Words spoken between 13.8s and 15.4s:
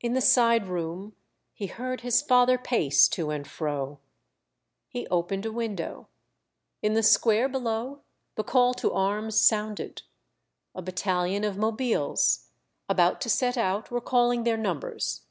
were calling their numbers.